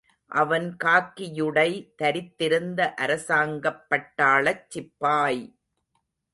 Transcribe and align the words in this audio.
அவன் 0.31 0.77
காக்கியுடை 0.83 1.67
தரித்திருந்த 2.01 2.93
அரசாங்கப் 2.97 3.85
பட்டாளச் 3.89 4.67
சிப்பாய்! 4.69 5.43